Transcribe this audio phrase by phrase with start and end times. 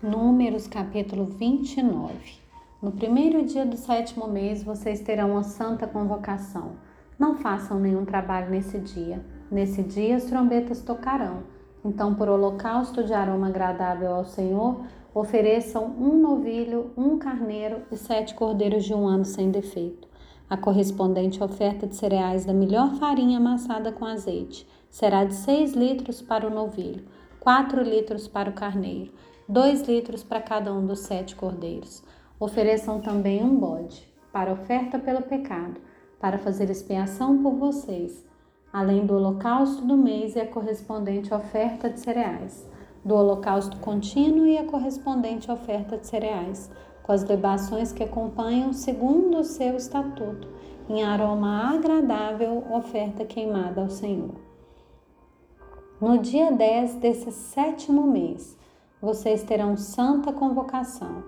[0.00, 2.14] Números capítulo 29.
[2.80, 6.74] No primeiro dia do sétimo mês vocês terão uma santa convocação.
[7.18, 9.20] Não façam nenhum trabalho nesse dia.
[9.50, 11.42] Nesse dia as trombetas tocarão.
[11.84, 18.36] Então, por holocausto de aroma agradável ao Senhor, ofereçam um novilho, um carneiro e sete
[18.36, 20.06] cordeiros de um ano sem defeito.
[20.48, 26.22] A correspondente oferta de cereais da melhor farinha amassada com azeite será de seis litros
[26.22, 27.04] para o novilho,
[27.40, 29.10] quatro litros para o carneiro
[29.48, 32.04] dois litros para cada um dos sete cordeiros.
[32.38, 35.80] Ofereçam também um bode, para oferta pelo pecado,
[36.20, 38.26] para fazer expiação por vocês,
[38.70, 42.68] além do holocausto do mês e a correspondente oferta de cereais,
[43.02, 46.70] do holocausto contínuo e a correspondente oferta de cereais,
[47.02, 50.46] com as libações que acompanham segundo o seu estatuto,
[50.90, 54.34] em aroma agradável, oferta queimada ao Senhor.
[55.98, 58.58] No dia 10 desse sétimo mês,
[59.00, 61.22] vocês terão santa convocação.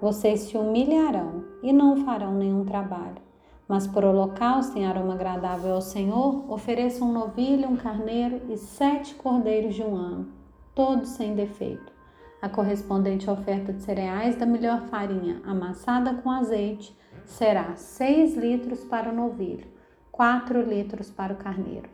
[0.00, 3.26] Vocês se humilharão e não farão nenhum trabalho.
[3.68, 9.14] Mas por holocausto em aroma agradável ao Senhor, ofereçam um novilho, um carneiro e sete
[9.16, 10.28] cordeiros de um ano,
[10.74, 11.92] todos sem defeito.
[12.40, 19.10] A correspondente oferta de cereais da melhor farinha, amassada com azeite, será seis litros para
[19.10, 19.66] o novilho,
[20.12, 21.88] quatro litros para o carneiro,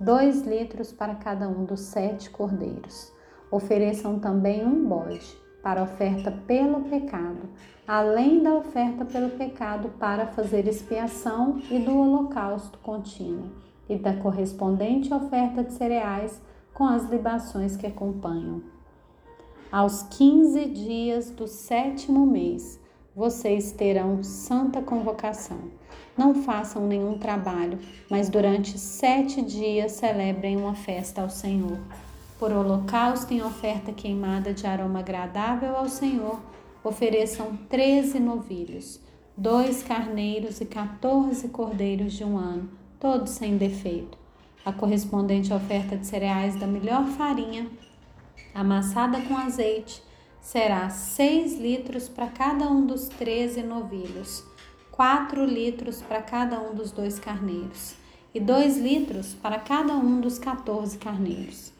[0.00, 3.12] dois litros para cada um dos sete cordeiros.
[3.50, 7.48] Ofereçam também um bode para oferta pelo pecado,
[7.86, 13.50] além da oferta pelo pecado para fazer expiação e do holocausto contínuo,
[13.88, 16.40] e da correspondente oferta de cereais
[16.74, 18.62] com as libações que acompanham.
[19.72, 22.80] Aos quinze dias do sétimo mês,
[23.14, 25.58] vocês terão santa convocação.
[26.16, 27.78] Não façam nenhum trabalho,
[28.10, 31.78] mas durante sete dias celebrem uma festa ao Senhor.
[32.38, 36.38] Por holocausto em oferta queimada de aroma agradável ao Senhor,
[36.84, 39.00] ofereçam treze novilhos,
[39.36, 44.16] dois carneiros e quatorze cordeiros de um ano, todos sem defeito.
[44.64, 47.68] A correspondente oferta de cereais da melhor farinha,
[48.54, 50.00] amassada com azeite,
[50.40, 54.44] será seis litros para cada um dos treze novilhos,
[54.92, 57.96] quatro litros para cada um dos dois carneiros,
[58.32, 61.76] e dois litros para cada um dos quatorze carneiros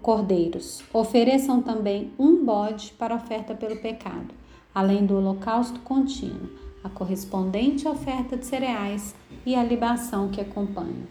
[0.00, 0.82] cordeiros.
[0.92, 4.32] Ofereçam também um bode para oferta pelo pecado,
[4.74, 6.48] além do holocausto contínuo,
[6.84, 11.08] a correspondente oferta de cereais e a libação que acompanha.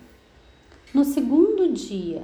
[0.94, 2.24] No segundo dia,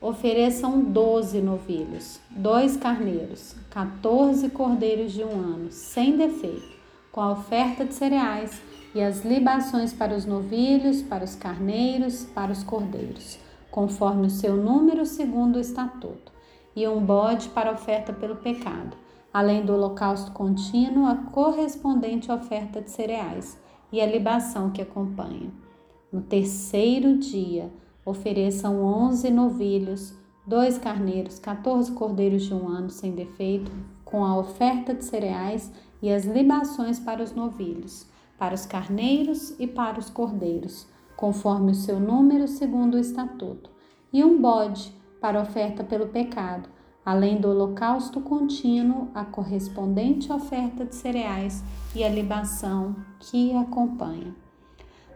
[0.00, 6.76] ofereçam doze novilhos, dois carneiros, quatorze cordeiros de um ano, sem defeito,
[7.10, 8.62] com a oferta de cereais
[8.94, 13.38] e as libações para os novilhos, para os carneiros, para os cordeiros
[13.72, 16.30] conforme o seu número segundo o estatuto,
[16.76, 18.96] e um bode para oferta pelo pecado,
[19.32, 23.58] além do holocausto contínuo, a correspondente oferta de cereais
[23.90, 25.50] e a libação que acompanha.
[26.12, 27.72] No terceiro dia,
[28.04, 30.14] ofereçam onze novilhos,
[30.46, 33.72] dois carneiros, quatorze cordeiros de um ano sem defeito,
[34.04, 35.72] com a oferta de cereais
[36.02, 38.06] e as libações para os novilhos,
[38.38, 40.91] para os carneiros e para os cordeiros
[41.22, 43.70] conforme o seu número segundo o estatuto,
[44.12, 46.68] e um bode para oferta pelo pecado,
[47.06, 51.62] além do holocausto contínuo, a correspondente oferta de cereais
[51.94, 54.34] e a libação que acompanha.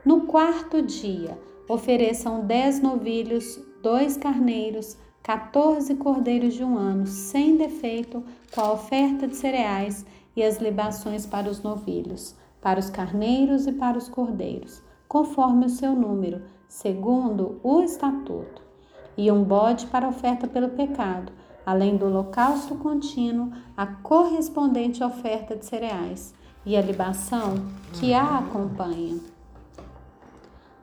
[0.04, 1.36] No quarto dia,
[1.68, 4.96] ofereçam dez novilhos, dois carneiros,
[5.26, 8.22] quatorze cordeiros de um ano, sem defeito,
[8.54, 10.06] com a oferta de cereais
[10.36, 15.70] e as libações para os novilhos, para os carneiros e para os cordeiros conforme o
[15.70, 18.62] seu número, segundo o estatuto,
[19.16, 21.32] e um bode para oferta pelo pecado,
[21.64, 26.34] além do holocausto contínuo, a correspondente oferta de cereais
[26.64, 27.54] e a libação
[27.94, 29.18] que a acompanha.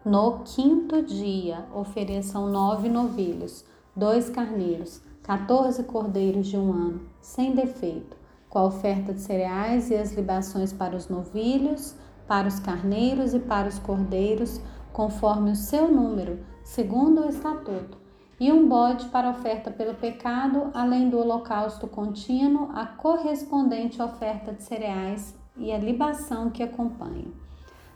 [0.06, 3.63] No quinto dia, ofereçam nove novilhos,
[3.95, 8.17] dois carneiros, quatorze cordeiros de um ano, sem defeito,
[8.50, 11.96] com a oferta de cereais e as libações para os novilhos,
[12.28, 14.61] para os carneiros e para os cordeiros,
[14.91, 17.97] conforme o seu número, segundo o estatuto,
[18.40, 24.64] e um bode para oferta pelo pecado, além do holocausto contínuo, a correspondente oferta de
[24.64, 27.28] cereais e a libação que acompanha.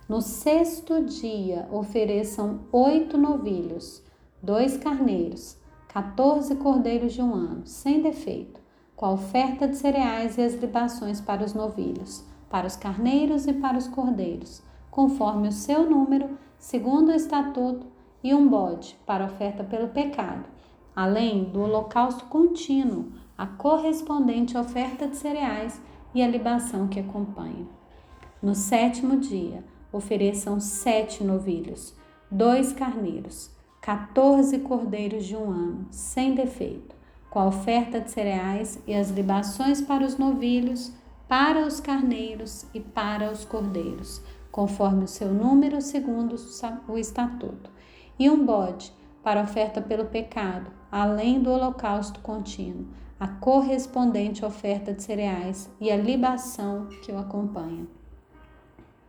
[0.08, 4.02] No sexto dia, ofereçam oito novilhos,
[4.42, 5.58] dois carneiros,
[5.92, 8.62] quatorze cordeiros de um ano, sem defeito,
[8.96, 13.54] com a oferta de cereais e as libações para os novilhos para os carneiros e
[13.54, 17.86] para os cordeiros, conforme o seu número, segundo o estatuto,
[18.24, 20.46] e um bode para oferta pelo pecado,
[20.96, 25.80] além do holocausto contínuo, a correspondente oferta de cereais
[26.14, 27.68] e a libação que acompanha.
[28.42, 31.96] No sétimo dia, ofereçam sete novilhos,
[32.30, 33.52] dois carneiros,
[33.84, 36.96] quatorze cordeiros de um ano, sem defeito,
[37.30, 40.92] com a oferta de cereais e as libações para os novilhos,
[41.28, 44.22] para os carneiros e para os cordeiros,
[44.52, 46.36] conforme o seu número, segundo
[46.88, 47.70] o estatuto,
[48.18, 48.94] e um bode
[49.24, 52.88] para oferta pelo pecado, além do holocausto contínuo,
[53.20, 57.86] a correspondente oferta de cereais e a libação que o acompanha.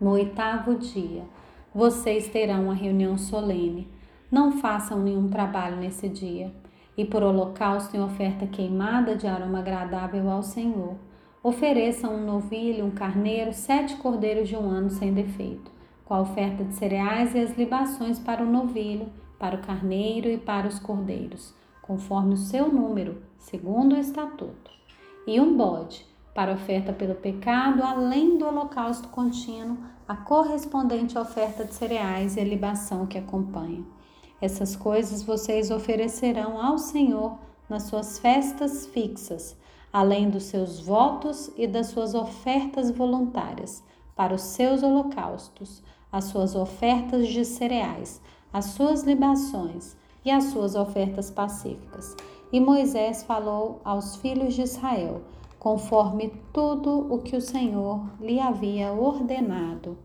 [0.01, 1.25] No oitavo dia,
[1.75, 3.89] vocês terão uma reunião solene.
[4.31, 6.53] Não façam nenhum trabalho nesse dia.
[6.97, 10.97] E por holocausto em oferta queimada de aroma agradável ao Senhor.
[11.43, 15.71] Ofereçam um novilho, um carneiro, sete cordeiros de um ano sem defeito,
[16.05, 19.09] com a oferta de cereais e as libações para o novilho
[19.39, 24.71] para o carneiro e para os cordeiros, conforme o seu número, segundo o estatuto,
[25.27, 26.05] e um bode
[26.35, 32.45] para oferta pelo pecado, além do holocausto contínuo, a correspondente oferta de cereais e a
[32.45, 33.85] libação que acompanha.
[34.41, 37.39] Essas coisas vocês oferecerão ao Senhor
[37.69, 39.57] nas suas festas fixas,
[39.93, 43.83] além dos seus votos e das suas ofertas voluntárias,
[44.15, 48.21] para os seus holocaustos, as suas ofertas de cereais,
[48.53, 52.17] as suas libações e as suas ofertas pacíficas.
[52.51, 55.23] E Moisés falou aos filhos de Israel,
[55.59, 59.99] conforme tudo o que o Senhor lhe havia ordenado.